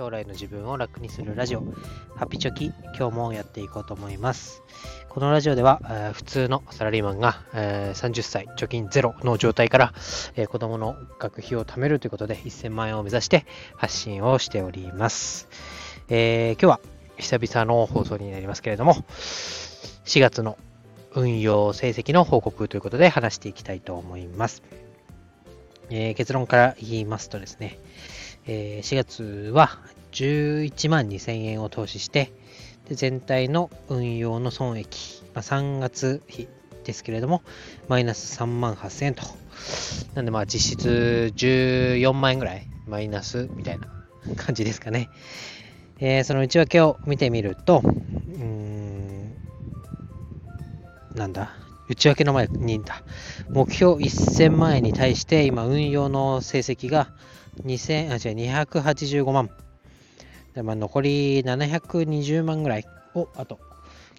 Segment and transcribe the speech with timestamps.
[0.00, 1.64] 将来の自分を楽にするラジオ、
[2.16, 4.62] ハピチョキ、今日もやっていこうと思います。
[5.10, 9.92] このラジオでは、えー、普通のサラリーマンが、えー、30歳、貯金ゼロの状態から、
[10.36, 13.44] えー、子供の学費を貯めるということで1000万円を目指して
[13.76, 15.48] 発信をしております。
[16.08, 16.80] え今日は
[17.18, 19.04] 久々の放送になりますけれども、
[20.06, 20.56] 4月の
[21.14, 24.62] 運用成績の報告ということで話していきたいと思います。
[25.90, 27.78] え、結論から言いますとですね、
[28.52, 29.22] えー、4月
[29.54, 29.78] は
[30.10, 32.32] 11万2000円を投資して、
[32.90, 36.48] 全体の運用の損益、まあ、3月比
[36.82, 37.44] ですけれども、
[37.86, 39.22] マイナス3万8000円と。
[40.16, 43.86] なんでまあ実質14万円ぐらいマイナスみたいな
[44.34, 45.10] 感じですかね。
[46.24, 47.88] その内訳を見てみると、う
[48.42, 49.36] ん、
[51.14, 51.52] なんだ、
[51.88, 53.04] 内訳の前にだ、
[53.48, 57.12] 目標1000万円に対して今運用の成績が
[57.64, 59.50] 2000あ違う285万。
[60.54, 63.60] でまあ、残り720万ぐらいをあと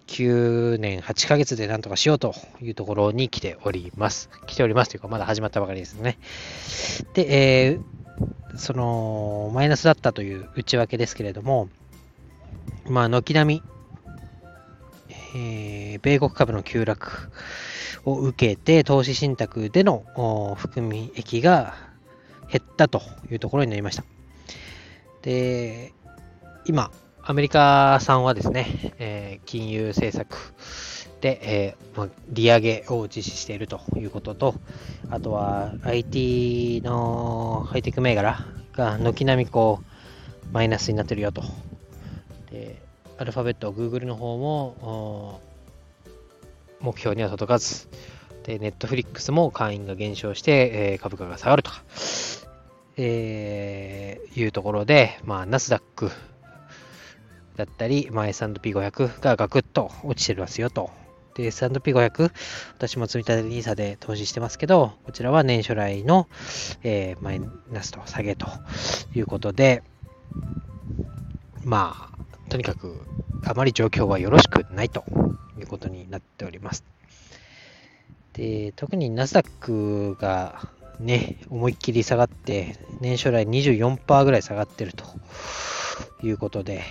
[0.06, 4.30] 9年8ヶ月でなんとかしようというところに来ております。
[4.46, 6.18] 来ておりますというか、まだ始まったばかりですね。
[7.14, 11.68] で、えー、そのマイナスだったという内訳ですけれども、
[12.88, 13.62] まあ、軒並み、
[15.34, 17.30] えー、米国株の急落
[18.04, 21.91] を受けて、投資信託での含み益が
[22.52, 23.00] 減ったと
[23.30, 24.04] いうところになりました。
[25.22, 25.94] で、
[26.66, 26.90] 今、
[27.22, 30.52] アメリカさんはですね、えー、金融政策
[31.22, 34.54] で、えーま利上げを実施しているということと、
[35.08, 41.42] あとは IT のハイテク銘柄が軒並みこうマイナスになってるよと。
[42.50, 42.82] で、
[43.18, 45.40] アルファベット、Google の方も
[46.80, 47.88] 目標には届かず、
[48.42, 51.84] で、ネットフリックスも会員が減少して、えー、株価が下がるとか、
[52.96, 56.10] えー、いうところで、まあ、ナスダック
[57.56, 60.90] だったり、まあ、S&P500 がガクッと落ちてますよと。
[61.34, 62.32] で、S&P500、
[62.76, 66.28] 私も積み立て NISA で投資してますけど、こちらは年初来の、
[66.82, 68.46] えー、マイナスと下げと
[69.14, 69.82] いうことで、
[71.64, 73.00] まあ、とにかく、
[73.44, 75.04] あまり状況はよろしくないと
[75.58, 76.84] いうことになっております。
[78.34, 80.68] で、特にナスダックが
[81.02, 85.04] ね、思いっきり下がって、年初来24%ぐらい下がってると
[86.22, 86.82] いうことで、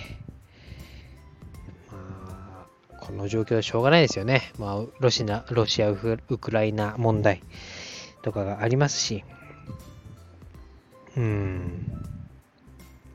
[1.90, 4.52] まあ、この状況はしょうがないですよね。
[4.58, 7.42] まあ、ロシア、ロシアウクライナ問題
[8.20, 9.24] とかがありますし、
[11.16, 11.86] うん、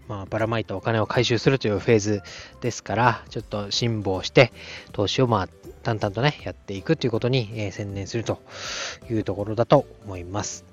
[0.08, 2.22] まあ、ばらまいたお金を回収するというフェーズ
[2.62, 4.52] ですから、ちょっと辛抱して、
[4.94, 5.50] 投資をまあ、
[5.84, 8.42] 淡々とね、やっていくということに、え、専念すると
[9.12, 10.67] いうところだと思います。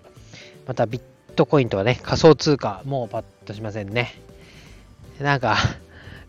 [0.67, 1.03] また、ビッ
[1.35, 4.15] トコインとはね、仮想通貨、もうパッとしませんね。
[5.21, 5.57] なんか、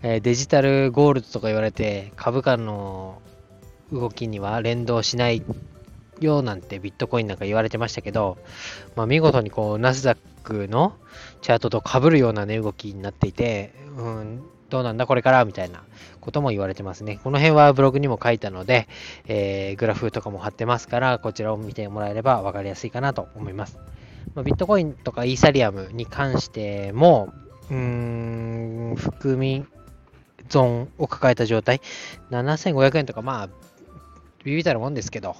[0.03, 3.21] え、デジタルゴールドとか言われて、株価の
[3.91, 5.43] 動きには連動しない
[6.19, 8.37] ようなんてビットコインなんか言われてましたけど、
[8.95, 10.93] まあ、見事にこうナスダックの
[11.41, 15.83] チャートと被るような値動きになっていて、うん、どうなんだこれからみたいな
[16.21, 17.19] ことも言われてますね。
[17.23, 18.87] この辺はブログにも書いたので、
[19.27, 23.77] えー、グラフとかも貼ってますから、こちらを見てもらえれば分かりやすいかなと思います。
[24.33, 27.33] まあ、ビットコインとかイーサリアムに関しても、
[27.69, 29.65] うん、含み
[30.49, 31.81] 損を抱えた状態、
[32.31, 33.49] 7500円とか、まあ、
[34.43, 35.35] ビビたるもんですけど、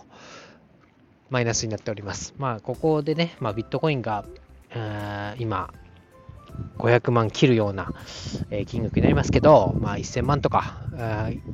[1.30, 2.34] マイナスになっております。
[2.38, 4.26] まあ、ここでね、まあ、ビットコインが、
[5.38, 5.74] 今、
[6.78, 7.94] 500万切るような、
[8.50, 10.78] え、金額になりますけど、まあ、1000万とか、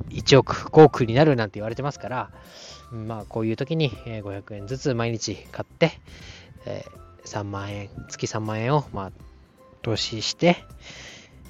[0.10, 2.30] 1億、5億になるなんて言われてますから、
[2.92, 5.92] まあ、こういう時に500円ずつ毎日買って、
[6.66, 9.12] えー、3万円、月3万円を、まあ、
[9.82, 10.58] 投資して、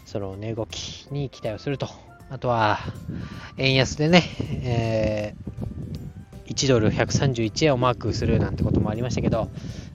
[0.06, 1.90] その値動きに期待をすると。
[2.30, 2.80] あとは、
[3.58, 4.24] 円安でね、
[4.64, 9.50] えー、1ドル131円をマークするなんてこともありましたけど、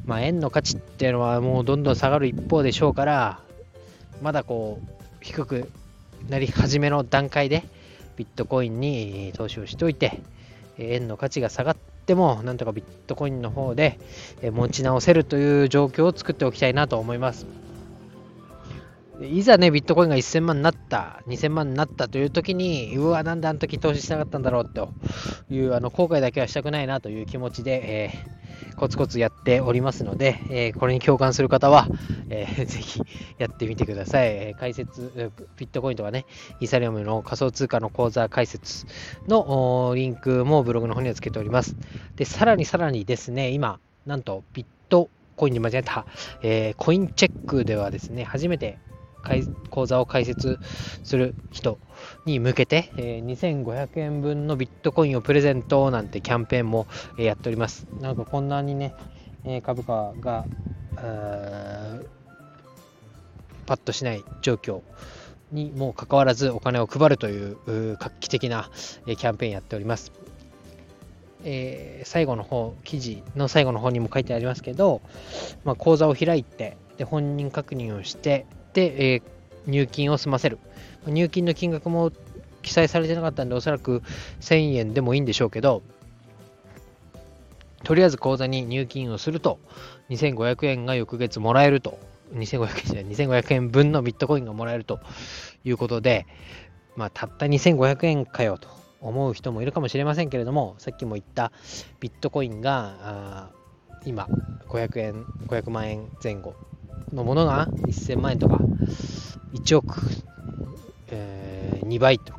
[0.04, 3.40] まあ、円の価値っていうのはもうどんどん下がる一方でしょうから、
[4.22, 5.70] まだこう、低く
[6.28, 7.64] なり始めの段階で、
[8.16, 10.20] ビットコインに投資をしておいて、
[10.78, 13.98] 円の価値が下がっても、なんとかビットコインの方で
[14.42, 17.46] 持ち直せるという状況を作っておきたいなと思います。
[19.22, 24.92] いざね、ビットコインが1000万になった、2000万になったという時に、うわ、なんであの時投資しなかったんだろうと
[25.50, 28.45] いうあの後悔だけはしたくないなという気持ちで、えー、
[28.76, 31.88] コツコツやっておりますので、えー、これに共感する方は、
[32.28, 33.00] えー、 ぜひ
[33.38, 34.28] やってみてください。
[34.28, 36.26] え解説、ビットコインとかね、
[36.60, 38.86] イーサリアムの仮想通貨の口座解説
[39.28, 41.76] のリンクもブログの方にはつけております。
[42.16, 46.06] で、さらにさらにですね、今、なんとビットコインに間違えた、
[46.42, 48.78] えー、コインチェックではですね、初めて
[49.70, 50.58] 口座を開設
[51.02, 51.78] する人
[52.24, 56.86] に向けて、え、2500円分のビットコインをプレゼントなんてキャンペーンも、
[57.18, 57.86] え、やっております。
[58.00, 58.94] なんかこんなにね、
[59.44, 60.46] え、株価が、
[63.66, 64.82] パッとしない状況
[65.50, 67.58] にもかかわらずお金を配るという
[67.98, 68.70] 画期的な、
[69.06, 70.12] え、キャンペーンやっております。
[71.44, 75.00] えー、最後の方、記事の最後の方にも書いてありますけど、
[75.64, 78.46] まあ、口座を開いて、で本人確認をして、
[78.82, 79.22] えー、
[79.66, 80.58] 入金を済ませる。
[81.06, 82.12] 入金の金額も
[82.62, 84.02] 記載されてなかったんで、おそらく
[84.40, 85.82] 1000円でもいいんでしょうけど、
[87.84, 89.58] とりあえず口座に入金をすると、
[90.10, 91.98] 2500円が翌月もらえると、
[92.34, 95.00] 2500円じゃない、2500円分のビットコインがもらえると。
[95.68, 96.26] いうことで、
[96.94, 98.68] まあ、たった2500円かよと
[99.00, 101.52] 思う人もいるかもしれませんけれども、さっきも言った
[102.00, 103.50] ビットコインが、
[104.04, 104.28] 今、
[104.68, 106.54] 500円、500万円前後。
[107.12, 108.58] のものが1000万円とか、
[109.54, 110.00] 1億、
[111.08, 112.32] えー、2倍と、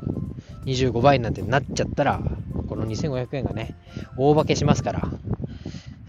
[0.65, 2.21] 25倍なんてなっちゃったら、
[2.68, 3.75] この2500円がね、
[4.18, 5.09] 大化けしますから、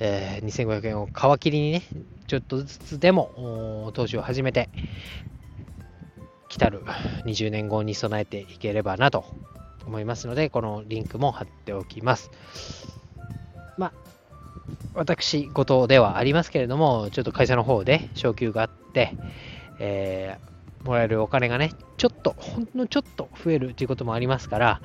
[0.01, 1.83] えー、2500円を皮切りにね、
[2.27, 4.69] ちょっとずつでも投資を始めて、
[6.49, 6.83] 来たる
[7.25, 9.25] 20年後に備えていければなと
[9.87, 12.31] 思いますので、このリンクも貼っておきます。
[13.77, 13.93] まあ、
[14.95, 19.15] 私事ではありますけれども、ちょっと会社の方で昇給があって、
[19.79, 24.81] えー、もらえるお金がね、ちょっと、ほんのちょっと増えるということもありますから、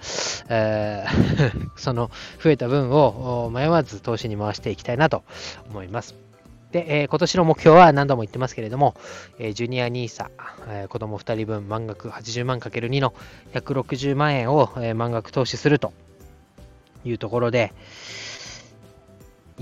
[0.49, 5.23] えー その増えた分を迷わず投資に回していきたいなと
[5.69, 6.15] 思います。
[6.71, 8.95] で、えー、今年の目標は何度も言ってますけれども、
[9.37, 10.29] えー、ジュニア NISA、
[10.67, 13.13] えー、子供2人分満額80万 ×2 の
[13.53, 15.93] 160万円を、えー、満額投資すると
[17.05, 17.73] いうところで、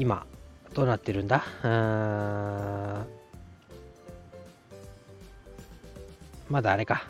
[0.01, 0.25] 今、
[0.73, 1.43] どうなってるんだ？
[1.63, 3.01] うー。
[3.03, 3.05] ん
[6.49, 7.03] まだあれか。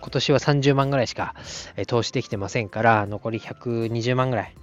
[0.00, 1.34] 今年は30万ぐらいしか、
[1.76, 4.54] え投資できてませんから、残り120万ぐらい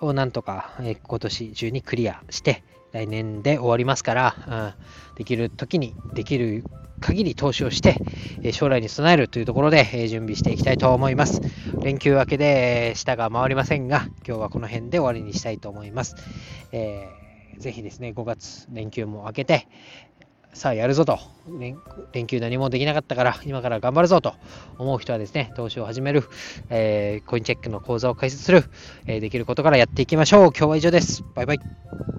[0.00, 2.62] をなんとか、え今年中にクリアして、
[2.92, 4.74] 来年で終わりますから、うん、
[5.16, 6.64] できる時にできる
[7.02, 7.98] 限り投資をして、
[8.42, 11.42] え将来に備えるというところで、え準備していきたいと思います。
[11.82, 16.16] 連休明けで舌が回りませんが、今日はこの辺で終わりにしたいと思います。
[16.72, 19.68] えー、ぜひですね、5月連休も明けて、
[20.54, 21.18] さあやるぞと
[21.48, 21.78] 連、
[22.12, 24.34] 連休何もできなかったから今から頑張るぞと
[24.78, 26.24] 思う人はですね、投資を始める、
[26.68, 28.64] えー、コインチェックの講座を開設する、
[29.06, 30.52] えー、できることからやっていきましょう。
[30.56, 31.24] 今日は以上です。
[31.34, 32.11] バイバイ。